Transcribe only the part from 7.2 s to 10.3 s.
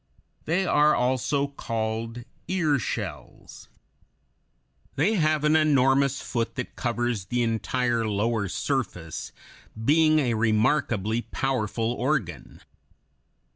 the entire lower surface, being